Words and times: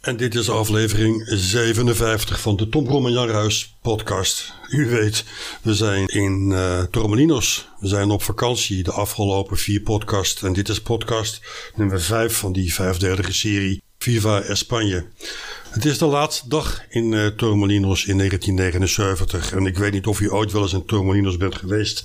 En 0.00 0.16
dit 0.16 0.34
is 0.34 0.50
aflevering 0.50 1.22
57 1.26 2.40
van 2.40 2.56
de 2.56 2.68
Tom 2.68 2.84
Brom 2.84 3.06
en 3.06 3.12
Jan 3.12 3.50
podcast. 3.82 4.52
U 4.68 4.86
weet, 4.86 5.24
we 5.62 5.74
zijn 5.74 6.06
in 6.06 6.50
uh, 6.50 6.82
Torremolinos. 6.82 7.68
We 7.78 7.88
zijn 7.88 8.10
op 8.10 8.22
vakantie 8.22 8.82
de 8.82 8.92
afgelopen 8.92 9.56
vier 9.56 9.80
podcasts. 9.80 10.42
En 10.42 10.52
dit 10.52 10.68
is 10.68 10.80
podcast 10.80 11.40
nummer 11.74 12.00
5 12.00 12.36
van 12.36 12.52
die 12.52 12.74
vijfdelige 12.74 13.32
serie 13.32 13.82
Viva 13.98 14.42
España. 14.42 15.04
Het 15.70 15.84
is 15.84 15.98
de 15.98 16.06
laatste 16.06 16.48
dag 16.48 16.82
in 16.88 17.12
uh, 17.12 17.26
Torremolinos 17.26 18.04
in 18.04 18.16
1979. 18.16 19.52
En 19.52 19.66
ik 19.66 19.78
weet 19.78 19.92
niet 19.92 20.06
of 20.06 20.20
u 20.20 20.32
ooit 20.32 20.52
wel 20.52 20.62
eens 20.62 20.72
in 20.72 20.84
Torremolinos 20.84 21.36
bent 21.36 21.54
geweest. 21.54 22.02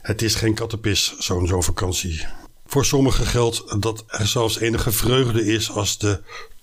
Het 0.00 0.22
is 0.22 0.34
geen 0.34 0.54
kattenpis, 0.54 1.14
zo'n 1.18 1.46
zo'n 1.46 1.62
vakantie. 1.62 2.26
Voor 2.66 2.84
sommigen 2.84 3.26
geldt 3.26 3.82
dat 3.82 4.04
er 4.06 4.26
zelfs 4.26 4.58
enige 4.58 4.92
vreugde 4.92 5.44
is 5.44 5.70
als 5.70 5.98
de 5.98 6.20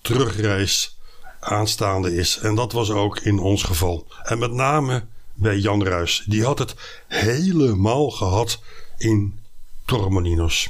terugreis 0.08 0.98
aanstaande 1.40 2.16
is. 2.16 2.38
En 2.38 2.56
dat 2.56 2.72
was 2.72 2.90
ook 2.90 3.20
in 3.20 3.40
ons 3.40 3.64
geval. 3.64 4.08
En 4.24 4.40
met 4.40 4.52
name 4.52 5.06
bij 5.34 5.58
Jan 5.58 5.84
Ruis. 5.84 6.24
Die 6.28 6.44
had 6.44 6.60
het 6.60 6.76
helemaal 7.08 8.10
gehad 8.10 8.60
in 8.98 9.40
Torremolinos. 9.86 10.70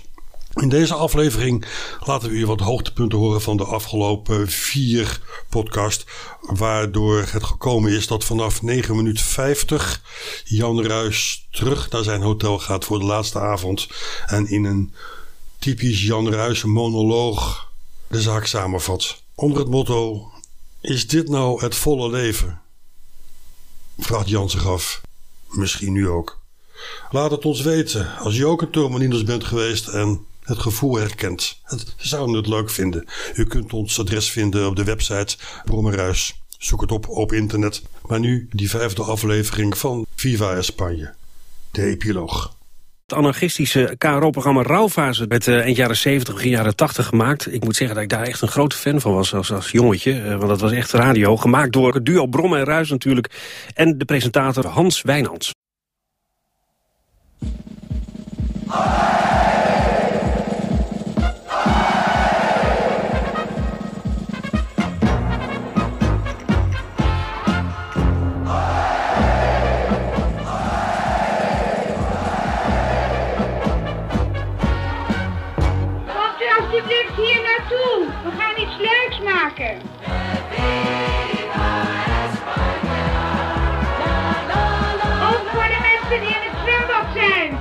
In 0.53 0.70
deze 0.70 0.94
aflevering 0.94 1.66
laten 1.99 2.30
we 2.30 2.35
u 2.35 2.45
wat 2.45 2.59
hoogtepunten 2.59 3.17
horen 3.17 3.41
van 3.41 3.58
de 3.58 3.63
afgelopen 3.63 4.47
vier 4.49 5.21
podcast. 5.49 6.05
Waardoor 6.41 7.25
het 7.30 7.44
gekomen 7.44 7.91
is 7.91 8.08
dat 8.08 8.23
vanaf 8.23 8.61
9 8.61 8.95
minuten 8.95 9.23
50 9.23 10.02
Jan 10.45 10.83
Ruis 10.85 11.47
terug 11.52 11.89
naar 11.89 12.03
zijn 12.03 12.22
hotel 12.22 12.59
gaat 12.59 12.85
voor 12.85 12.99
de 12.99 13.05
laatste 13.05 13.39
avond. 13.39 13.88
En 14.25 14.49
in 14.49 14.66
een 14.66 14.94
typisch 15.59 16.03
Jan 16.03 16.31
Ruis 16.31 16.63
monoloog 16.63 17.72
de 18.08 18.22
zaak 18.22 18.45
samenvat. 18.45 19.25
Onder 19.39 19.59
het 19.59 19.69
motto: 19.69 20.31
Is 20.81 21.07
dit 21.07 21.29
nou 21.29 21.61
het 21.61 21.75
volle 21.75 22.09
leven? 22.09 22.61
Vraagt 23.97 24.29
Jan 24.29 24.49
zich 24.49 24.67
af. 24.67 25.02
Misschien 25.49 25.94
nu 25.94 26.07
ook. 26.07 26.41
Laat 27.11 27.31
het 27.31 27.45
ons 27.45 27.61
weten 27.61 28.17
als 28.17 28.35
u 28.35 28.45
ook 28.45 28.61
een 28.61 28.69
Tormaninos 28.69 29.23
bent 29.23 29.44
geweest 29.44 29.88
en 29.88 30.25
het 30.44 30.57
gevoel 30.57 30.95
herkent. 30.95 31.59
Het 31.63 31.94
zouden 31.97 32.35
het 32.35 32.47
leuk 32.47 32.69
vinden. 32.69 33.07
U 33.35 33.45
kunt 33.45 33.73
ons 33.73 33.99
adres 33.99 34.29
vinden 34.29 34.67
op 34.67 34.75
de 34.75 34.83
website 34.83 35.38
Brommerhuis. 35.66 36.41
Zoek 36.57 36.81
het 36.81 36.91
op 36.91 37.09
op 37.09 37.33
internet. 37.33 37.81
Maar 38.07 38.19
nu 38.19 38.47
die 38.51 38.69
vijfde 38.69 39.03
aflevering 39.03 39.77
van 39.77 40.05
Viva 40.16 40.63
España. 40.63 41.16
De 41.72 41.83
epiloog. 41.83 42.56
Het 43.08 43.17
anarchistische 43.17 43.95
KRO-programma 43.97 44.61
Rauwfase 44.61 45.25
werd 45.27 45.47
uh, 45.47 45.59
eind 45.59 45.75
jaren 45.75 45.97
70, 45.97 46.33
begin 46.33 46.50
jaren 46.50 46.75
80 46.75 47.05
gemaakt. 47.05 47.53
Ik 47.53 47.63
moet 47.63 47.75
zeggen 47.75 47.95
dat 47.95 48.03
ik 48.03 48.09
daar 48.09 48.23
echt 48.23 48.41
een 48.41 48.47
grote 48.47 48.75
fan 48.75 49.02
van 49.02 49.13
was 49.13 49.33
als, 49.33 49.52
als 49.52 49.72
jongetje. 49.72 50.13
Uh, 50.13 50.30
want 50.30 50.47
dat 50.47 50.61
was 50.61 50.72
echt 50.72 50.91
radio. 50.91 51.38
Gemaakt 51.38 51.73
door 51.73 51.94
het 51.94 52.05
duo 52.05 52.30
en 52.30 52.63
Ruis 52.63 52.89
natuurlijk. 52.89 53.30
En 53.73 53.97
de 53.97 54.05
presentator 54.05 54.66
Hans 54.66 55.02
Wijnands. 55.02 55.52
Maken. 79.83 80.17
Ook 85.30 85.50
voor 85.53 85.67
de 85.67 85.80
mensen 85.81 86.19
die 86.19 86.30
in 86.30 86.44
het 86.44 86.58
zwembad 86.64 87.06
zijn. 87.13 87.59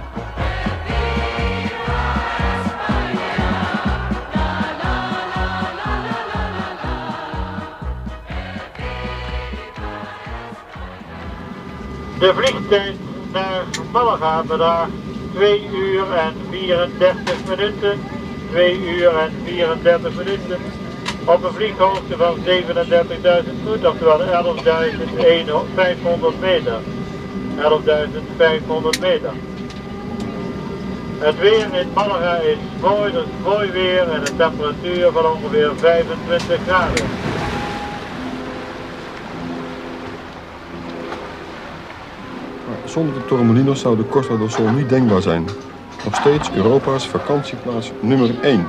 De 12.19 12.35
vliegtijd 12.35 12.97
naar 13.33 13.65
Malaga 13.93 14.43
bedraagt 14.43 14.91
2 15.35 15.69
uur 15.75 16.13
en 16.13 16.35
34 16.51 17.35
minuten. 17.49 18.01
2 18.51 18.81
uur 18.81 19.17
en 19.17 19.33
34 19.45 20.15
minuten 20.15 20.59
op 21.27 21.45
een 21.45 21.53
vlieghoogte 21.53 22.17
van 22.17 22.37
37.000 22.37 22.43
voet, 23.65 23.87
oftewel 23.87 24.21
11.500 24.21 24.27
meter. 26.41 26.81
11.500 27.57 29.01
meter. 29.01 29.33
Het 31.19 31.39
weer 31.39 31.75
in 31.75 31.89
Malaga 31.95 32.37
is 32.37 32.57
mooi, 32.81 33.13
is 33.13 33.25
mooi 33.45 33.71
weer 33.71 34.09
en 34.09 34.21
een 34.21 34.37
temperatuur 34.37 35.13
van 35.13 35.27
ongeveer 35.27 35.73
25 35.77 36.59
graden. 36.67 37.05
Zonder 42.85 43.15
de 43.15 43.25
Torremolinos 43.25 43.81
zou 43.81 43.97
de 43.97 44.09
Costa 44.09 44.37
del 44.37 44.51
Sol 44.51 44.69
niet 44.69 44.89
denkbaar 44.89 45.23
zijn. 45.23 45.45
Nog 46.05 46.15
steeds 46.15 46.51
Europa's 46.51 47.09
vakantieplaats 47.09 47.93
nummer 48.01 48.41
1 48.41 48.67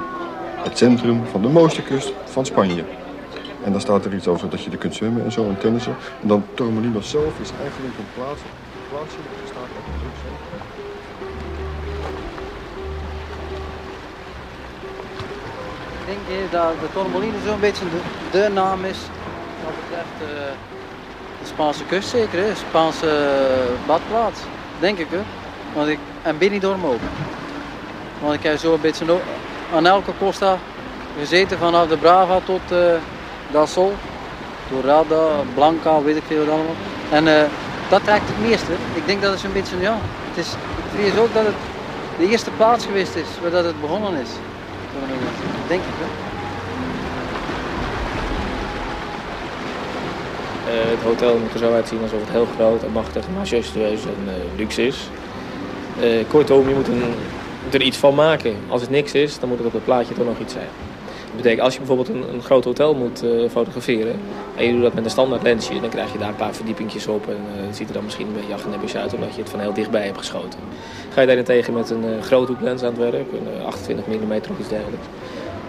het 0.68 0.78
centrum 0.78 1.26
van 1.32 1.42
de 1.42 1.48
mooiste 1.48 1.82
kust 1.82 2.14
van 2.26 2.46
Spanje. 2.46 2.84
En 3.64 3.72
dan 3.72 3.82
staat 3.82 4.06
er 4.06 4.14
iets 4.14 4.28
over 4.28 4.50
dat 4.50 4.64
je 4.64 4.72
er 4.72 4.78
kunt 4.78 4.96
zwemmen 4.96 5.24
en 5.24 5.32
zo 5.32 5.48
en 5.48 5.58
tennissen. 5.58 5.96
En 6.22 6.28
dan 6.28 6.46
Torremolinos 6.54 7.10
zelf 7.10 7.40
is 7.42 7.52
eigenlijk 7.62 7.96
een 7.98 8.06
plaats, 8.16 8.42
een 8.42 8.88
plaatsje 8.90 9.18
uit 9.62 9.74
een 9.88 10.00
drugcentrum. 10.00 10.66
Ik 16.16 16.20
denk 16.28 16.52
dat 16.52 16.72
de 16.82 16.94
Torremolinos 16.94 17.44
zo'n 17.46 17.60
beetje 17.60 17.86
de, 17.86 18.40
de, 18.40 18.50
naam 18.54 18.86
is 18.86 18.98
wat 19.64 19.74
betreft 19.84 20.18
uh, 20.22 20.28
de 21.42 21.48
Spaanse 21.48 21.84
kust 21.84 22.10
zeker? 22.10 22.56
Spaanse 22.56 23.06
uh, 23.06 23.88
badplaats, 23.88 24.40
denk 24.80 24.98
ik. 24.98 25.08
Hè? 25.10 25.22
Want 25.74 25.88
ik 25.88 26.00
en 26.22 26.38
Benidorm 26.38 26.86
ook. 26.86 27.02
Want 28.22 28.34
ik 28.34 28.44
heb 28.44 28.58
zo 28.58 28.74
een 28.74 28.82
beetje 28.82 29.06
aan 29.74 29.86
elke 29.86 30.12
costa 30.20 30.58
gezeten 31.20 31.58
vanaf 31.58 31.88
de 31.88 31.98
Brava 31.98 32.40
tot 32.46 32.62
uh, 32.72 32.78
Gasol, 33.54 33.94
Dorada, 34.70 35.28
Blanca, 35.54 36.02
weet 36.02 36.16
ik 36.16 36.24
veel 36.28 36.46
wat 36.46 36.54
allemaal. 36.54 36.76
En 37.12 37.28
uh, 37.28 37.42
dat 37.90 38.04
trekt 38.04 38.28
het 38.28 38.50
meeste. 38.50 38.72
Ik 38.94 39.06
denk 39.06 39.22
dat 39.22 39.32
het 39.32 39.40
zo'n 39.40 39.54
beetje, 39.54 39.80
ja, 39.80 39.98
het 40.34 40.46
is, 41.06 41.20
ook 41.20 41.34
dat 41.34 41.46
het 41.46 41.56
de 42.18 42.30
eerste 42.30 42.52
plaats 42.52 42.86
geweest 42.86 43.16
is 43.16 43.28
waar 43.42 43.52
dat 43.52 43.66
het 43.66 43.82
begonnen 43.82 44.14
is. 44.14 44.30
Denk 45.68 45.82
ik 45.82 45.96
wel. 46.00 46.08
Uh, 50.68 50.74
het 50.74 51.04
hotel 51.04 51.38
moet 51.38 51.54
er 51.54 51.60
zo 51.60 51.74
uitzien 51.74 52.02
alsof 52.02 52.20
het 52.20 52.30
heel 52.30 52.48
groot 52.56 52.84
en 52.84 52.92
machtig, 52.92 53.26
majestueus 53.38 54.06
en 54.06 54.34
luxe 54.56 54.88
is. 54.88 55.10
Kortom, 56.28 56.70
je 56.70 56.76
moet 56.76 56.88
een 56.88 57.14
er 57.74 57.82
iets 57.82 57.98
van 57.98 58.16
maken. 58.16 58.56
Als 58.68 58.82
het 58.82 58.90
niks 58.90 59.14
is, 59.14 59.40
dan 59.40 59.50
moet 59.50 59.58
het 59.58 59.68
op 59.68 59.74
het 59.74 59.84
plaatje 59.84 60.14
toch 60.14 60.26
nog 60.26 60.40
iets 60.40 60.54
zijn. 60.54 60.68
Betekent, 61.36 61.62
als 61.62 61.74
je 61.74 61.80
bijvoorbeeld 61.80 62.10
een, 62.10 62.42
groot 62.42 62.64
hotel 62.64 62.96
moet 62.96 63.24
uh, 63.24 63.50
fotograferen 63.50 64.20
en 64.56 64.66
je 64.66 64.72
doet 64.72 64.82
dat 64.82 64.94
met 64.94 65.04
een 65.04 65.10
standaard 65.10 65.44
lensje, 65.44 65.80
dan 65.82 65.90
krijg 65.90 66.12
je 66.12 66.18
daar 66.18 66.28
een 66.28 66.36
paar 66.36 66.54
verdiepingjes 66.54 67.08
op 67.08 67.28
en 67.28 67.66
het 67.66 67.76
ziet 67.76 67.88
er 67.88 67.94
dan 67.94 68.04
misschien 68.04 68.28
een 68.28 68.34
beetje 68.34 68.54
achternebbisch 68.54 68.96
uit 68.96 69.14
omdat 69.14 69.36
je 69.36 69.42
het 69.42 69.50
van 69.50 69.60
heel 69.60 69.74
dichtbij 69.74 70.06
hebt 70.06 70.18
geschoten. 70.18 70.60
Ga 71.14 71.22
je 71.22 71.28
daarentegen 71.28 71.74
met 71.74 71.90
een 71.90 72.04
uh, 72.04 72.22
groothoeklens 72.22 72.84
aan 72.84 72.94
het 72.94 73.12
werk, 73.12 73.32
een 73.32 73.66
28 73.66 74.06
mm 74.06 74.32
of 74.32 74.60
iets 74.60 74.70
dergelijks. 74.70 75.06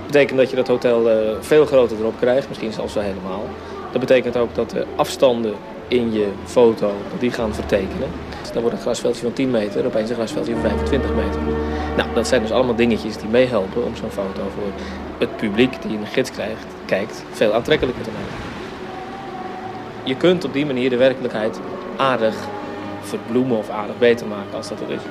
Betekent 0.06 0.38
dat 0.38 0.50
je 0.50 0.56
dat 0.56 0.68
hotel 0.68 1.10
veel 1.40 1.66
groter 1.66 1.96
erop 1.98 2.14
krijgt, 2.20 2.48
misschien 2.48 2.72
zelfs 2.72 2.94
wel 2.94 3.02
helemaal. 3.02 3.44
Dat 3.92 4.00
betekent 4.00 4.36
ook 4.36 4.54
dat 4.54 4.70
de 4.70 4.84
afstanden 4.96 5.54
in 5.88 6.12
je 6.12 6.26
foto, 6.44 6.92
die 7.18 7.30
gaan 7.30 7.54
vertekenen. 7.54 8.08
Dan 8.52 8.62
wordt 8.62 8.76
een 8.76 8.82
grasveldje 8.82 9.22
van 9.22 9.32
10 9.32 9.50
meter 9.50 9.86
opeens 9.86 10.10
een 10.10 10.16
grasveldje 10.16 10.52
van 10.52 10.60
25 10.60 11.14
meter. 11.14 11.40
Nou, 11.96 12.08
dat 12.14 12.28
zijn 12.28 12.42
dus 12.42 12.50
allemaal 12.50 12.74
dingetjes 12.74 13.16
die 13.16 13.28
meehelpen 13.28 13.84
om 13.84 13.96
zo'n 13.96 14.10
foto 14.10 14.42
voor 14.54 14.72
het 15.18 15.36
publiek 15.36 15.82
die 15.82 15.98
een 15.98 16.06
gids 16.06 16.30
krijgt, 16.30 16.66
kijkt, 16.86 17.24
veel 17.32 17.52
aantrekkelijker 17.52 18.02
te 18.02 18.10
maken. 18.10 18.34
Je 20.02 20.16
kunt 20.16 20.44
op 20.44 20.52
die 20.52 20.66
manier 20.66 20.90
de 20.90 20.96
werkelijkheid 20.96 21.60
aardig 21.96 22.34
verbloemen 23.00 23.56
of 23.56 23.70
aardig 23.70 23.98
beter 23.98 24.26
maken 24.26 24.56
als 24.56 24.68
dat 24.68 24.80
er 24.80 24.90
is. 24.90 25.02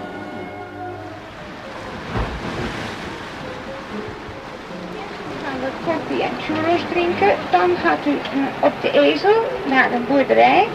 koffie 5.87 6.23
en 6.23 6.35
churros 6.45 6.81
drinken. 6.91 7.31
Dan 7.51 7.69
gaat 7.83 8.05
u 8.05 8.13
op 8.61 8.73
de 8.81 8.91
ezel 8.91 9.37
naar 9.69 9.89
de 9.89 9.99
boerderij. 10.07 10.67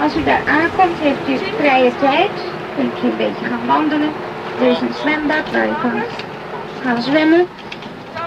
Als 0.00 0.16
u 0.16 0.24
daar 0.24 0.42
aankomt, 0.46 0.98
heeft 0.98 1.28
u 1.28 1.44
vrije 1.56 1.92
tijd. 2.00 2.30
Kunt 2.76 2.92
u 3.02 3.06
een 3.06 3.16
beetje 3.16 3.44
gaan 3.44 3.66
wandelen. 3.66 4.10
Er 4.60 4.70
is 4.70 4.80
een 4.80 4.94
zwembad 5.00 5.50
waar 5.52 5.68
u 5.68 5.72
kan 5.80 6.02
gaan 6.82 7.02
zwemmen. 7.02 7.46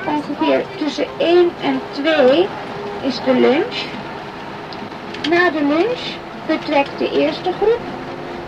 Ongeveer 0.05 0.63
tussen 0.77 1.05
1 1.17 1.51
en 1.61 1.81
2 1.91 2.47
is 3.01 3.19
de 3.25 3.33
lunch. 3.33 3.77
Na 5.29 5.49
de 5.49 5.65
lunch 5.65 6.15
vertrekt 6.45 6.97
de 6.97 7.11
eerste 7.11 7.51
groep. 7.51 7.79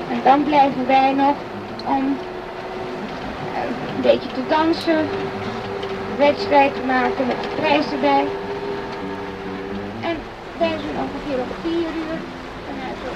En 0.09 0.19
dan 0.23 0.43
blijven 0.43 0.87
wij 0.87 1.13
nog 1.13 1.35
om 1.85 2.17
eh, 3.53 3.61
een 3.95 4.01
beetje 4.01 4.31
te 4.31 4.41
dansen, 4.47 5.07
wedstrijd 6.17 6.73
te 6.73 6.81
maken 6.85 7.27
met 7.27 7.35
de 7.41 7.49
prijs 7.55 7.91
erbij. 7.91 8.25
En 10.01 10.17
wij 10.57 10.75
zijn 10.83 10.95
ongeveer 11.03 11.39
om 11.43 11.49
vier 11.61 11.87
uur 12.03 12.17
vanuit 12.65 12.97
de 13.03 13.11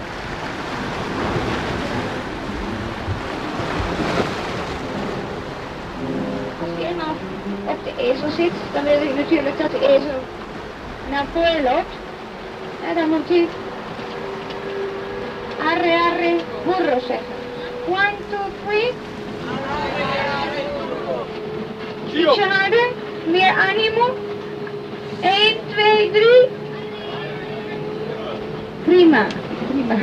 Als 6.61 6.69
je 6.77 6.87
eenmaal 6.87 7.15
op 7.65 7.83
de 7.83 7.92
ezel 8.03 8.29
zit, 8.35 8.51
dan 8.73 8.83
wil 8.83 9.01
je 9.01 9.13
natuurlijk 9.15 9.57
dat 9.59 9.71
de 9.71 9.79
ezel 9.87 10.19
naar 11.09 11.25
voren 11.33 11.63
loopt. 11.63 11.93
En 12.87 12.95
dan 12.95 13.09
moet 13.09 13.29
hij 13.29 13.47
arre 15.69 15.99
arre 16.11 16.35
burro 16.65 16.99
zeggen. 16.99 17.33
One, 17.87 18.13
two, 18.29 18.45
three. 18.65 18.91
Ietsje 22.13 22.43
harder, 22.43 22.87
meer 23.25 23.53
animo. 23.69 24.15
1, 25.23 25.57
2, 25.71 26.11
3. 26.11 26.49
Prima, 28.83 29.25
prima. 29.69 29.95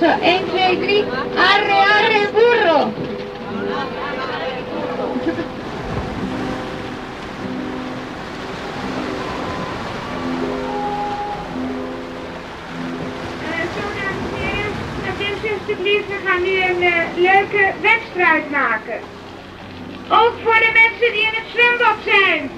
Zo, 0.00 0.06
1, 0.20 0.48
2, 0.48 0.78
3. 0.78 1.04
Arre 1.36 1.78
arre 1.98 2.28
burro. 2.32 3.09
Een 16.70 16.82
eh, 16.82 17.16
leuke 17.16 17.72
wedstrijd 17.80 18.50
maken. 18.50 19.00
Ook 20.08 20.34
voor 20.42 20.54
de 20.54 20.70
mensen 20.72 21.12
die 21.12 21.22
in 21.22 21.34
het 21.40 21.50
zwembad 21.52 21.96
zijn. 22.04 22.50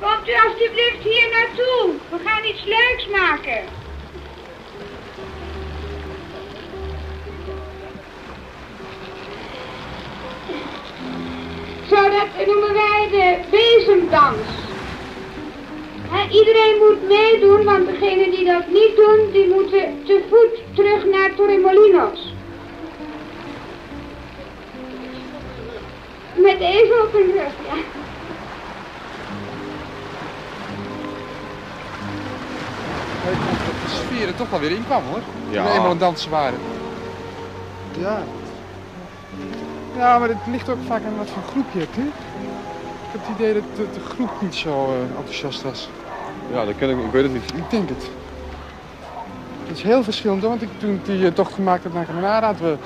Komt 0.00 0.28
u 0.28 0.32
alsjeblieft 0.32 1.02
hier 1.02 1.28
naartoe. 1.30 1.94
We 2.08 2.18
gaan 2.24 2.44
iets 2.44 2.64
leuks 2.64 3.06
maken. 3.06 3.62
Zo, 11.88 11.96
dat 11.96 12.46
noemen 12.46 12.72
wij 12.72 13.08
de 13.10 13.38
bezemdans. 13.50 14.59
Iedereen 16.30 16.76
moet 16.78 17.08
meedoen, 17.08 17.64
want 17.64 17.86
degenen 17.86 18.30
die 18.30 18.44
dat 18.44 18.66
niet 18.66 18.96
doen, 18.96 19.30
die 19.32 19.48
moeten 19.48 20.04
te 20.04 20.22
voet 20.28 20.76
terug 20.76 21.04
naar 21.04 21.34
Torremolinos. 21.36 22.34
Met 26.34 26.58
de 26.58 26.64
ezel 26.64 27.02
op 27.02 27.12
hun 27.12 27.32
rug, 27.32 27.52
ja. 27.66 27.74
Dat 33.24 33.34
de 33.84 33.88
sfeer 33.88 34.28
er 34.28 34.34
toch 34.34 34.50
wel 34.50 34.60
weer 34.60 34.70
in 34.70 34.84
kwam 34.84 35.02
hoor. 35.10 35.20
Ja. 35.50 35.64
Toen 35.64 35.72
eenmaal 35.72 35.90
het 35.90 36.00
dansen 36.00 36.30
waren. 36.30 36.58
Ja. 37.98 38.22
Ja, 39.96 40.18
maar 40.18 40.28
het 40.28 40.38
ligt 40.46 40.68
ook 40.68 40.78
vaak 40.86 41.04
aan 41.04 41.16
wat 41.16 41.30
voor 41.30 41.42
groep 41.42 41.66
je 41.72 41.78
hebt, 41.78 41.96
hè? 41.96 42.02
Ik 42.02 43.16
heb 43.16 43.20
het 43.26 43.36
idee 43.38 43.54
dat 43.54 43.62
de, 43.76 43.86
de 43.94 44.00
groep 44.14 44.30
niet 44.40 44.54
zo 44.54 44.84
eh, 44.84 45.16
enthousiast 45.16 45.62
was. 45.62 45.88
Ja, 46.52 46.64
dat 46.64 46.74
ken 46.78 46.90
ik, 46.90 47.04
ik 47.04 47.12
weet 47.12 47.22
het 47.22 47.32
niet. 47.32 47.52
Ik 47.54 47.70
denk 47.70 47.88
het. 47.88 48.10
Het 49.66 49.76
is 49.76 49.82
heel 49.82 50.02
verschillend, 50.02 50.40
hoor, 50.40 50.50
want 50.50 50.62
ik, 50.62 50.68
toen 50.78 50.94
ik 50.94 51.04
die 51.04 51.26
eh, 51.26 51.32
tocht 51.32 51.52
gemaakt 51.52 51.82
heb 51.82 51.92
naar 51.94 52.04
Granada, 52.04 52.46
hadden 52.46 52.70
we 52.70 52.76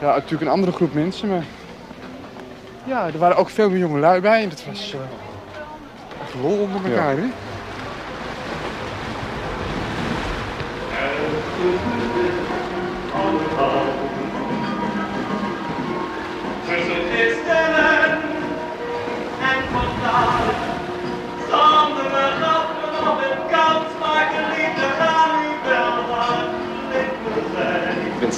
ja, 0.00 0.14
natuurlijk 0.14 0.42
een 0.42 0.48
andere 0.48 0.72
groep 0.72 0.94
mensen, 0.94 1.28
maar 1.28 1.44
ja, 2.84 3.06
er 3.06 3.18
waren 3.18 3.36
ook 3.36 3.50
veel 3.50 3.70
meer 3.70 3.78
jonge 3.78 3.98
lui 3.98 4.20
bij 4.20 4.42
en 4.42 4.48
het 4.48 4.66
was 4.66 4.94
eh 4.94 5.00
echt 6.22 6.34
lol 6.42 6.58
onder 6.58 6.90
elkaar, 6.90 7.16
hè? 7.16 7.26
Tussen 16.66 17.08
en 19.40 20.27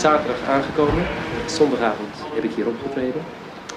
zaterdag 0.00 0.42
aangekomen. 0.48 1.02
Zondagavond 1.44 2.26
heb 2.34 2.44
ik 2.44 2.52
hier 2.52 2.66
opgetreden. 2.66 3.22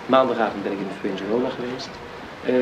Maandagavond 0.05 0.63
ben 0.63 0.71
ik 0.71 0.79
in 0.79 0.91
Fuengirola 0.91 1.49
geweest. 1.49 1.89
Eh, 2.39 2.53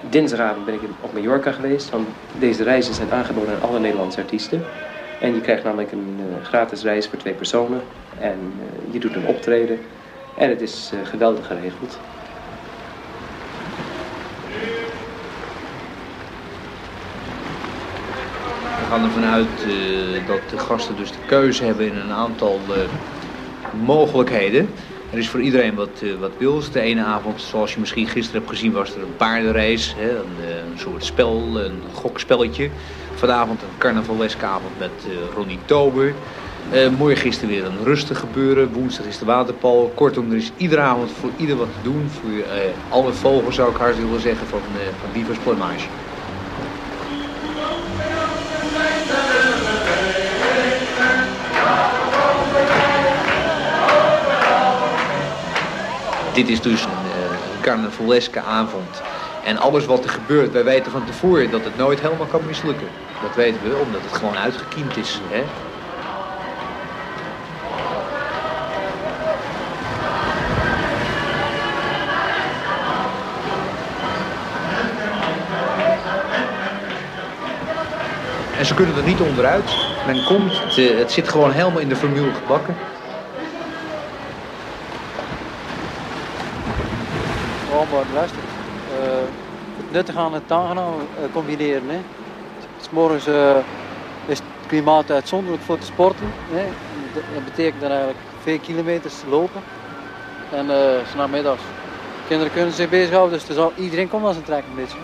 dinsdagavond 0.00 0.64
ben 0.64 0.74
ik 0.74 0.80
op 1.00 1.12
Mallorca 1.12 1.52
geweest. 1.52 1.88
Want 1.90 2.08
deze 2.32 2.62
reizen 2.62 2.94
zijn 2.94 3.12
aangeboden 3.12 3.54
aan 3.54 3.68
alle 3.68 3.78
Nederlandse 3.78 4.20
artiesten. 4.20 4.64
En 5.18 5.34
je 5.34 5.40
krijgt 5.40 5.64
namelijk 5.64 5.92
een 5.92 6.16
eh, 6.18 6.44
gratis 6.44 6.82
reis 6.82 7.08
voor 7.08 7.18
twee 7.18 7.34
personen. 7.34 7.82
En 8.18 8.38
eh, 8.58 8.92
je 8.92 9.00
doet 9.00 9.16
een 9.16 9.26
optreden. 9.26 9.78
En 10.34 10.48
het 10.48 10.60
is 10.60 10.92
geweldig 11.02 11.46
geregeld. 11.46 12.00
Gaan 18.90 19.04
ervan 19.04 19.24
uit 19.24 19.46
eh, 19.66 20.26
dat 20.26 20.40
de 20.50 20.58
gasten 20.58 20.96
dus 20.96 21.10
de 21.10 21.26
keuze 21.26 21.64
hebben 21.64 21.86
in 21.86 21.96
een 21.96 22.12
aantal 22.12 22.60
eh, 22.68 22.76
mogelijkheden. 23.84 24.68
Er 25.10 25.18
is 25.18 25.28
voor 25.28 25.40
iedereen 25.40 25.74
wat, 25.74 26.02
eh, 26.02 26.08
wat 26.20 26.30
wils. 26.38 26.70
De 26.70 26.80
ene 26.80 27.04
avond, 27.04 27.40
zoals 27.40 27.74
je 27.74 27.80
misschien 27.80 28.06
gisteren 28.06 28.40
hebt 28.40 28.52
gezien, 28.52 28.72
was 28.72 28.94
er 28.94 29.02
een 29.02 29.16
paardenrace. 29.16 29.94
Hè, 29.96 30.18
een, 30.18 30.78
soort 30.78 31.04
spel, 31.04 31.60
een 31.64 31.82
gokspelletje. 31.92 32.70
Vanavond 33.14 33.62
een 33.62 33.78
carnavaleske 33.78 34.44
avond 34.44 34.78
met 34.78 34.90
eh, 35.04 35.34
Ronnie 35.34 35.58
Tober. 35.64 36.14
Is 37.24 37.42
er 37.42 37.48
weer 37.48 37.64
een 37.64 37.84
rustig 37.84 38.18
gebeuren. 38.18 38.72
Woensdag 38.72 39.06
is 39.06 39.18
de 39.18 39.24
waterpal. 39.24 39.92
Kortom, 39.94 40.30
er 40.30 40.36
is 40.36 40.52
iedere 40.56 40.80
avond 40.80 41.10
voor 41.20 41.30
ieder 41.36 41.56
wat 41.56 41.68
te 41.72 41.90
doen. 41.90 42.08
Voor 42.08 42.30
alle 42.88 43.12
vogels 43.12 43.54
zou 43.54 43.70
ik 43.70 43.76
hard 43.76 43.96
willen 43.96 44.20
zeggen 44.20 44.46
van, 44.46 44.60
eh 44.74 44.86
van 45.00 45.10
Divers 45.12 45.38
Plumage. 45.38 45.86
Dit 56.40 56.48
is 56.48 56.60
dus 56.60 56.82
een 56.84 56.90
eh, 56.90 57.62
carnavaleske 57.62 58.40
avond. 58.40 59.02
En 59.44 59.58
alles 59.58 59.86
wat 59.86 60.04
er 60.04 60.10
gebeurt, 60.10 60.52
wij 60.52 60.64
weten 60.64 60.92
van 60.92 61.04
tevoren 61.04 61.50
dat 61.50 61.64
het 61.64 61.76
nooit 61.76 62.00
helemaal 62.00 62.26
kan 62.26 62.40
mislukken. 62.46 62.86
Dat 63.22 63.34
weten 63.34 63.62
we, 63.62 63.76
omdat 63.86 64.00
het 64.04 64.16
gewoon 64.16 64.36
uitgekiend 64.36 64.96
is. 64.96 65.20
Hè? 65.28 65.42
En 78.58 78.66
ze 78.66 78.74
kunnen 78.74 78.96
er 78.96 79.02
niet 79.02 79.20
onderuit. 79.20 79.76
Men 80.06 80.24
komt, 80.24 80.52
het, 80.60 80.78
eh, 80.78 80.98
het 80.98 81.12
zit 81.12 81.28
gewoon 81.28 81.52
helemaal 81.52 81.80
in 81.80 81.88
de 81.88 81.96
formule 81.96 82.32
gebakken. 82.34 82.76
Gewoon 87.70 87.86
maar 87.92 87.99
luister. 88.12 88.42
Eh, 88.88 89.22
het 89.76 89.90
nuttige 89.90 90.18
aan 90.18 90.32
het 90.32 90.52
aangenaam 90.52 90.94
eh, 91.16 91.24
combineren. 91.32 91.88
Hè. 91.88 91.98
S 92.80 92.88
morgens 92.90 93.26
eh, 93.26 93.56
is 94.24 94.38
het 94.38 94.66
klimaat 94.66 95.10
uitzonderlijk 95.10 95.62
voor 95.62 95.78
te 95.78 95.86
sporten. 95.86 96.26
Hè. 96.50 96.64
Dat- 97.12 97.44
betekent 97.44 97.80
dan 97.80 97.90
eigenlijk 97.90 98.18
veel 98.42 98.58
kilometers 98.60 99.22
lopen. 99.28 99.60
En 100.48 100.70
eh 100.70 101.04
s 101.10 101.14
namiddags. 101.14 101.62
Kinderen 102.28 102.52
kunnen 102.52 102.72
zich 102.72 102.88
bezighouden, 102.88 103.38
dus 103.38 103.48
er 103.48 103.54
zal, 103.54 103.72
iedereen 103.76 104.08
komt 104.08 104.26
aan 104.26 104.32
zijn 104.32 104.44
trek 104.44 104.64
een 104.68 104.74
beetje. 104.74 104.98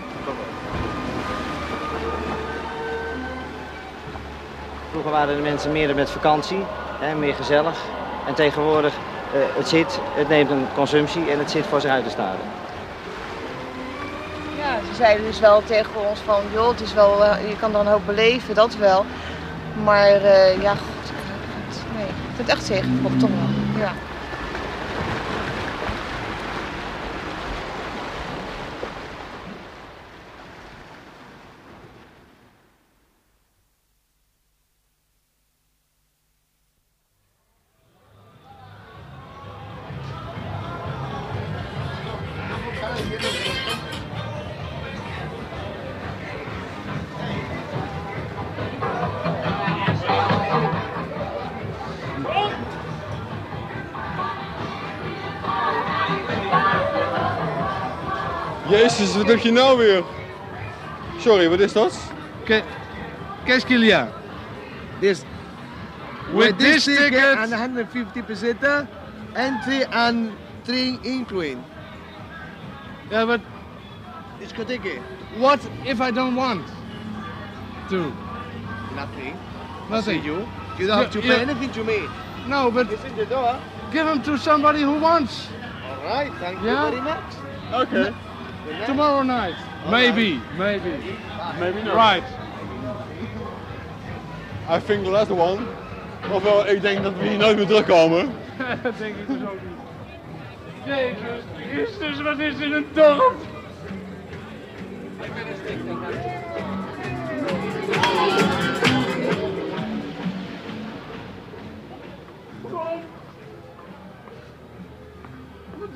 Vroeger 4.89 5.11
waren 5.11 5.35
de 5.35 5.41
mensen 5.41 5.71
meer 5.71 5.95
met 5.95 6.09
vakantie, 6.09 6.57
hè, 6.99 7.15
meer 7.15 7.33
gezellig. 7.33 7.77
En 8.27 8.33
tegenwoordig, 8.35 8.93
eh, 9.33 9.39
het 9.55 9.67
zit, 9.67 9.99
het 10.15 10.27
neemt 10.27 10.49
een 10.49 10.67
consumptie 10.73 11.31
en 11.31 11.39
het 11.39 11.51
zit 11.51 11.65
voor 11.65 11.81
zich 11.81 11.91
uit 11.91 12.03
te 12.03 12.09
staren. 12.09 12.66
Zeiden 14.97 15.25
dus 15.25 15.39
wel 15.39 15.63
tegen 15.63 16.09
ons 16.09 16.19
van, 16.19 16.41
joh, 16.53 16.69
het 16.69 16.81
is 16.81 16.93
wel, 16.93 17.25
eh, 17.25 17.49
je 17.49 17.55
kan 17.57 17.71
dan 17.71 17.87
ook 17.87 18.05
beleven, 18.05 18.55
dat 18.55 18.75
wel. 18.75 19.05
Maar 19.83 20.11
eh, 20.11 20.61
ja, 20.61 20.71
god, 20.71 21.09
ik, 21.09 21.95
nee, 21.95 22.05
ik 22.05 22.13
vind 22.35 22.37
het 22.37 22.57
echt 22.57 22.65
tegengevallen, 22.65 23.17
toch 23.17 23.29
wel. 23.29 23.81
Ja. 23.81 23.91
Jezus, 58.97 59.15
wat 59.15 59.27
heb 59.27 59.39
je 59.39 59.51
nou 59.51 59.77
weer? 59.77 60.03
Sorry, 61.19 61.49
wat 61.49 61.59
is 61.59 61.73
dat? 61.73 61.99
Qu'est-ce 63.45 63.65
qu'il 63.65 63.83
y 63.83 63.91
a? 63.91 64.07
This. 64.99 65.23
With 66.33 66.57
this 66.57 66.83
ticket- 66.83 67.37
and 67.37 67.51
150 67.53 68.21
peseta, 68.23 68.87
entry 69.33 69.83
and 69.91 70.31
train 70.65 70.99
including. 71.03 71.63
Yeah, 73.11 73.25
but 73.25 73.41
Discotheque. 74.39 74.99
what 75.37 75.59
if 75.83 75.99
I 76.01 76.11
don't 76.11 76.35
want 76.35 76.65
to? 77.89 78.11
Nothing. 78.95 79.35
Nothing. 79.89 80.23
You. 80.23 80.47
You 80.79 80.87
don't 80.87 80.97
have 80.97 81.11
to 81.11 81.19
pay 81.21 81.27
you- 81.27 81.49
anything 81.49 81.71
to 81.71 81.83
me. 81.83 81.99
No, 82.47 82.71
but 82.71 82.91
It's 82.91 83.03
in 83.05 83.15
the 83.15 83.25
door. 83.25 83.55
give 83.91 84.05
them 84.05 84.21
to 84.23 84.37
somebody 84.37 84.81
who 84.81 84.99
wants. 84.99 85.47
All 85.89 86.03
right. 86.09 86.31
Thank 86.39 86.63
Yeah? 86.63 86.85
you 86.85 86.91
very 86.91 87.01
much. 87.01 87.33
Okay. 87.73 88.13
Tomorrow 88.85 89.23
night. 89.23 89.55
Maybe, 89.89 90.41
maybe. 90.57 90.91
Maybe 91.59 91.83
not. 91.83 91.95
Right. 91.95 92.23
I 94.69 94.79
think 94.79 95.03
the 95.03 95.09
last 95.11 95.31
one. 95.31 95.65
Ofwel, 96.31 96.67
ik 96.67 96.81
denk 96.81 97.03
dat 97.03 97.13
we 97.17 97.27
hier 97.27 97.37
nooit 97.37 97.57
meer 97.57 97.65
terugkomen. 97.65 98.29
Dat 98.83 98.97
denk 98.97 99.15
ik 99.15 99.27
dus 99.27 99.41
ook 99.41 99.59
niet. 99.63 99.77
Jezus 100.85 101.43
Christus, 101.71 102.21
wat 102.21 102.39
is 102.39 102.57
dit 102.57 102.71
een 102.71 102.85
dorp? 102.93 103.35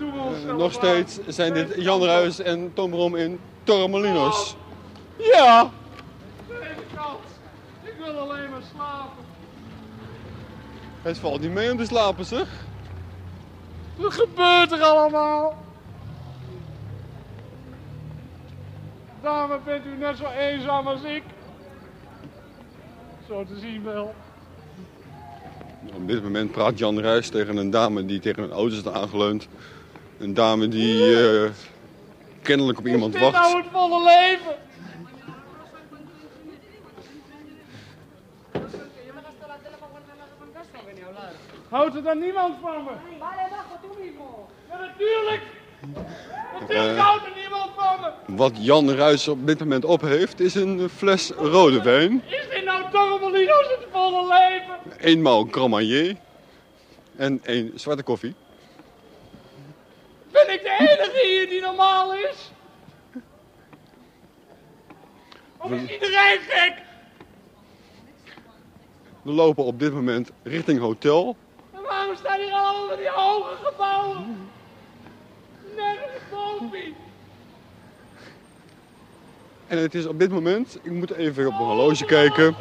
Nog 0.01 0.46
allemaal? 0.48 0.70
steeds 0.70 1.20
zijn 1.27 1.53
dit 1.53 1.74
Jan 1.77 2.03
Ruijs 2.03 2.39
en 2.39 2.72
Tom 2.74 2.89
Brom 2.89 3.15
in 3.15 3.39
Torremolinos. 3.63 4.55
Ja! 5.17 5.70
Kant. 6.96 7.20
Ik 7.84 7.93
wil 7.98 8.20
alleen 8.20 8.50
maar 8.50 8.62
slapen. 8.75 9.24
Het 11.01 11.17
valt 11.17 11.41
niet 11.41 11.51
mee 11.51 11.72
om 11.72 11.77
te 11.77 11.86
slapen, 11.86 12.25
zeg. 12.25 12.48
Wat 13.96 14.13
gebeurt 14.13 14.72
er 14.72 14.81
allemaal? 14.81 15.58
Dame, 19.22 19.60
bent 19.65 19.86
u 19.86 19.98
net 19.98 20.17
zo 20.17 20.25
eenzaam 20.25 20.88
als 20.88 21.03
ik? 21.03 21.24
Zo 23.27 23.46
te 23.46 23.60
zien 23.60 23.84
wel. 23.84 24.13
Op 25.93 26.08
dit 26.08 26.24
moment 26.24 26.51
praat 26.51 26.77
Jan 26.77 27.00
Ruijs 27.00 27.29
tegen 27.29 27.58
een 27.58 27.70
dame 27.70 28.05
die 28.05 28.20
tegen 28.20 28.43
een 28.43 28.51
auto 28.51 28.75
staat 28.75 28.93
aangeleund. 28.93 29.48
Een 30.22 30.34
dame 30.34 30.68
die 30.68 31.20
eh, 31.20 31.50
kennelijk 32.42 32.80
op 32.80 32.88
iemand 32.88 33.18
wacht. 33.20 33.34
nou 33.34 33.58
het 33.58 33.66
volle 33.72 34.04
leven? 34.04 34.56
Houdt 41.70 41.96
er 41.96 42.04
dan 42.04 42.20
niemand 42.20 42.56
van 42.62 42.84
me? 42.84 42.92
Ja, 44.70 44.80
natuurlijk! 44.80 45.42
Natuurlijk 46.60 46.98
Eh. 46.98 47.06
houdt 47.06 47.25
er 47.25 47.32
niemand 47.36 47.72
van 47.75 48.00
me! 48.01 48.36
Wat 48.36 48.66
Jan 48.66 48.92
Ruijs 48.92 49.28
op 49.28 49.48
dit 49.48 49.60
moment 49.60 49.86
op 49.86 50.01
heeft 50.01 50.40
is 50.40 50.56
een 50.56 50.90
fles 50.90 51.30
rode 51.32 51.82
wijn. 51.82 52.24
Is 52.28 52.50
dit 52.50 52.66
nou 52.66 52.92
Torremolinos 52.92 53.68
het 53.68 53.88
volle 53.92 54.28
leven? 54.28 54.98
Eenmaal 55.00 55.68
Marnier. 55.68 56.16
En 57.16 57.40
één 57.44 57.72
zwarte 57.75 58.04
koffie. 58.04 58.36
Ben 60.46 60.54
ik 60.54 60.62
de 60.62 60.76
enige 60.80 61.28
hier 61.28 61.50
die 61.50 61.62
normaal 61.62 62.14
is? 62.14 62.52
Of 65.58 65.72
is 65.72 65.90
iedereen 65.90 66.40
gek? 66.48 66.74
We 69.22 69.32
lopen 69.32 69.64
op 69.64 69.80
dit 69.80 69.94
moment 69.94 70.32
richting 70.44 70.80
hotel. 70.80 71.36
En 71.74 71.82
waarom 71.82 72.16
staan 72.16 72.40
hier 72.40 72.54
allemaal 72.54 72.88
van 72.88 72.98
die 72.98 73.10
hoge 73.10 73.56
gebouwen? 73.64 74.50
Nergens 75.76 76.22
boven. 76.32 76.96
En 79.68 79.78
het 79.78 79.96
is 79.96 80.06
op 80.06 80.20
dit 80.20 80.32
moment, 80.32 80.78
ik 80.82 80.92
moet 80.92 81.12
even 81.12 81.48
op 81.48 81.54
mijn 81.54 81.66
horloge 81.66 82.06
kijken, 82.06 82.56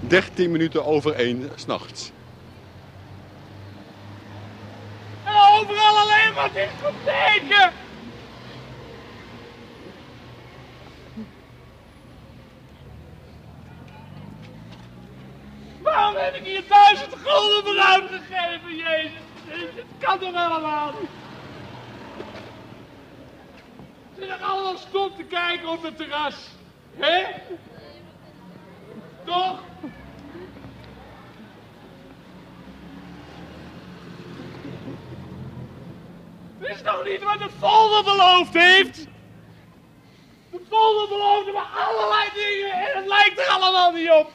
13 0.00 0.50
minuten 0.50 0.84
over 0.84 1.12
1 1.12 1.50
s'nachts. 1.54 2.10
En 5.24 5.34
overal 5.34 6.00
maar 6.54 6.62
discotheken! 6.62 7.72
Waarom 15.82 16.16
heb 16.16 16.34
ik 16.34 16.44
hier 16.44 16.62
duizend 16.68 17.14
gulden 17.14 17.64
voor 17.64 17.82
uitgegeven, 17.82 18.76
Jezus? 18.76 19.12
Het 19.74 19.84
kan 19.98 20.18
toch 20.18 20.34
allemaal 20.34 20.94
niet? 21.00 21.10
Zit 24.18 24.28
er 24.28 24.42
allemaal 24.42 24.76
stom 24.76 25.16
te 25.16 25.22
kijken 25.22 25.68
op 25.68 25.82
het 25.82 25.96
terras? 25.96 26.34
Hè? 26.96 27.24
Toch? 29.24 29.69
Niet 37.10 37.22
wat 37.22 37.38
de 37.38 37.50
folder 37.58 38.04
beloofd 38.04 38.54
heeft? 38.54 39.06
De 40.50 40.60
folder 40.68 41.08
beloofde 41.08 41.52
me 41.52 41.60
allerlei 41.60 42.30
dingen 42.34 42.72
en 42.72 42.96
het 42.96 43.06
lijkt 43.06 43.38
er 43.38 43.46
allemaal 43.46 43.92
niet 43.92 44.10
op. 44.10 44.30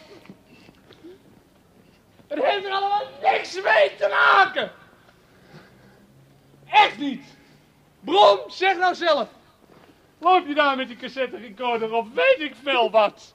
Het 2.27 2.43
heeft 2.43 2.65
er 2.65 2.71
allemaal 2.71 3.03
niks 3.21 3.61
mee 3.61 3.95
te 3.95 4.07
maken. 4.09 4.71
Echt 6.69 6.97
niet. 6.97 7.23
Brom, 7.99 8.39
zeg 8.47 8.77
nou 8.77 8.95
zelf. 8.95 9.29
Loop 10.17 10.47
je 10.47 10.53
daar 10.53 10.75
met 10.75 10.87
die 10.87 10.97
cassette 10.97 11.37
recorder 11.37 11.93
of 11.93 12.07
weet 12.13 12.39
ik 12.39 12.55
veel 12.63 12.91
wat? 12.91 13.33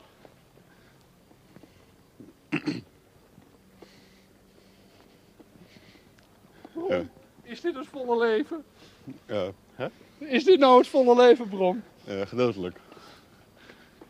Is 7.43 7.61
dit 7.61 7.75
het 7.75 7.87
volle 7.87 8.19
leven? 8.19 8.65
Hè? 9.75 9.87
Is 10.19 10.45
dit 10.45 10.59
nou 10.59 10.79
het 10.79 10.89
volle 10.89 11.17
leven, 11.17 11.49
Brom? 11.49 11.83
Ja, 12.05 12.25
gedeeltelijk. 12.25 12.77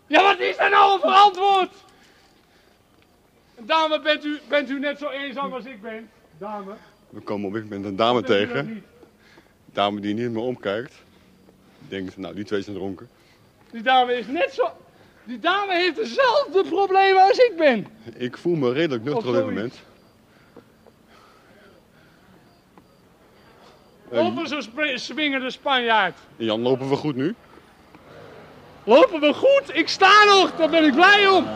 Ja, 0.07 0.23
wat 0.23 0.38
is 0.38 0.57
daar 0.57 0.71
nou 0.71 1.00
voor 1.00 1.11
antwoord? 1.11 1.71
Dame, 3.59 4.00
bent 4.00 4.25
u, 4.25 4.38
bent 4.49 4.71
u 4.71 4.78
net 4.78 4.99
zo 4.99 5.09
eenzaam 5.09 5.52
als 5.52 5.64
ik 5.64 5.83
ben? 5.83 6.11
Dame. 6.38 6.73
We 7.09 7.21
komen 7.21 7.47
op 7.49 7.52
dit 7.54 7.62
moment 7.62 7.85
een 7.85 7.97
dame 7.97 8.21
Bent 8.21 8.26
tegen. 8.26 8.66
niet? 8.66 8.76
Een 8.76 9.73
dame 9.73 10.00
die 10.00 10.14
niet 10.14 10.30
meer 10.30 10.42
omkijkt. 10.42 10.95
Denkt, 11.88 12.16
nou 12.16 12.35
die 12.35 12.45
twee 12.45 12.62
zijn 12.62 12.76
dronken. 12.76 13.09
Die 13.71 13.83
dame 13.83 14.14
is 14.14 14.26
net 14.26 14.52
zo... 14.52 14.69
Die 15.25 15.38
dame 15.38 15.75
heeft 15.75 15.97
dezelfde 15.97 16.64
problemen 16.69 17.23
als 17.23 17.38
ik 17.38 17.52
ben. 17.57 17.87
Ik 18.16 18.37
voel 18.37 18.54
me 18.57 18.73
redelijk 18.73 19.04
nuchter 19.04 19.28
op 19.28 19.35
dit 19.35 19.45
moment. 19.45 19.80
Lopen 24.11 24.49
zo'n 24.49 24.99
swingende 24.99 25.50
Spanjaard. 25.50 26.19
Jan, 26.37 26.61
lopen 26.61 26.88
we 26.88 26.97
goed 26.97 27.17
nu? 27.17 27.35
Lopen 28.85 29.21
we 29.21 29.35
goed? 29.35 29.76
Ik 29.76 29.88
sta 29.88 30.25
nog, 30.25 30.57
daar 30.57 30.71
ben 30.71 30.85
ik 30.85 30.95
blij 30.95 31.26
om. 31.26 31.47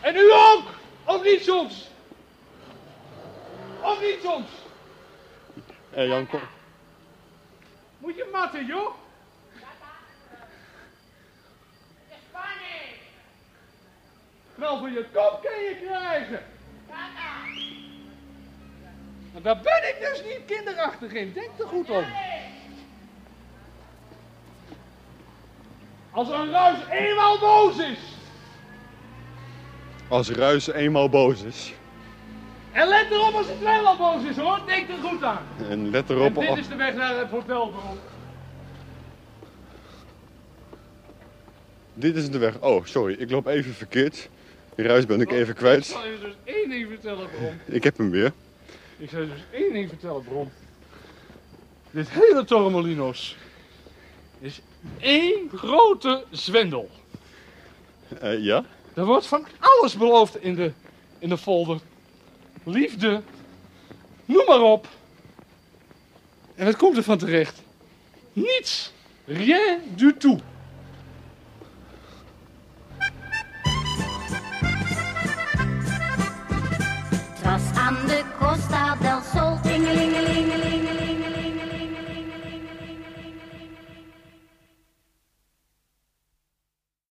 En 0.00 0.16
u 0.16 0.32
ook? 0.32 0.64
Of 1.04 1.22
niet 1.24 1.42
soms? 1.42 1.88
Of 3.82 4.00
niet 4.00 4.18
soms? 4.22 4.48
Hé 5.90 6.02
Jan, 6.02 6.26
kom. 6.26 6.40
Moet 7.98 8.16
je 8.16 8.28
matten, 8.32 8.66
joh? 8.66 8.94
Knal 14.54 14.78
voor 14.78 14.90
je 14.90 15.04
kop 15.12 15.40
kan 15.42 15.62
je 15.62 15.76
krijgen. 15.84 16.42
Maar 19.32 19.42
daar 19.42 19.60
ben 19.62 19.88
ik 19.88 19.96
dus 20.00 20.22
niet 20.24 20.40
kinderachtig 20.46 21.12
in. 21.12 21.32
Denk 21.32 21.50
er 21.58 21.66
goed 21.66 21.90
om. 21.90 22.04
Als 26.10 26.28
een 26.28 26.50
ruis 26.50 26.78
eenmaal 26.90 27.38
boos 27.38 27.78
is. 27.78 27.98
Als 30.08 30.30
ruis 30.30 30.66
eenmaal 30.66 31.08
boos 31.08 31.42
is. 31.42 31.72
En 32.72 32.88
let 32.88 33.10
erop 33.10 33.34
als 33.34 33.48
het 33.48 33.60
wel 33.60 33.96
boos 33.96 34.24
is 34.24 34.36
hoor. 34.36 34.60
Denk 34.66 34.88
er 34.88 35.08
goed 35.08 35.22
aan. 35.22 35.46
En 35.70 35.90
let 35.90 36.10
erop. 36.10 36.34
Dit 36.34 36.56
is 36.56 36.68
de 36.68 36.76
weg 36.76 36.94
naar 36.94 37.18
het 37.18 37.30
hotelbureau. 37.30 37.96
Dit 41.94 42.16
is 42.16 42.30
de 42.30 42.38
weg. 42.38 42.60
Oh, 42.60 42.84
sorry. 42.84 43.14
Ik 43.18 43.30
loop 43.30 43.46
even 43.46 43.74
verkeerd. 43.74 44.28
Die 44.74 44.86
ruis 44.86 45.06
ben 45.06 45.20
ik 45.20 45.30
oh, 45.30 45.36
even 45.36 45.54
kwijt. 45.54 45.78
Ik 45.78 45.84
zal 45.84 46.06
je 46.06 46.18
dus 46.20 46.34
één 46.44 46.70
ding 46.70 46.88
vertellen, 46.88 47.28
Bron. 47.30 47.60
Ik 47.64 47.84
heb 47.84 47.96
hem 47.96 48.10
weer. 48.10 48.32
Ik 49.02 49.10
zou 49.10 49.26
dus 49.26 49.40
één 49.50 49.72
ding 49.72 49.88
vertellen, 49.88 50.24
Bron. 50.24 50.50
Dit 51.90 52.10
hele 52.10 52.44
Torremolinos 52.44 53.36
is 54.38 54.60
één 55.00 55.50
grote 55.54 56.24
zwendel. 56.30 56.90
Eh, 58.20 58.44
ja? 58.44 58.64
Er 58.94 59.04
wordt 59.04 59.26
van 59.26 59.46
alles 59.58 59.96
beloofd 59.96 60.36
in 60.36 60.54
de, 60.54 60.72
in 61.18 61.28
de 61.28 61.38
folder. 61.38 61.80
Liefde, 62.64 63.22
noem 64.24 64.44
maar 64.46 64.62
op. 64.62 64.88
En 66.54 66.64
wat 66.64 66.76
komt 66.76 66.96
er 66.96 67.02
van 67.02 67.18
terecht? 67.18 67.62
Niets. 68.32 68.92
Rien 69.24 69.80
du 69.96 70.16
tout. 70.16 70.40
aan 77.74 78.06
de 78.06 78.31
Costa 78.52 78.94
del 79.00 79.22
Sol. 79.32 79.58
Tingelingelingeling. 79.62 80.71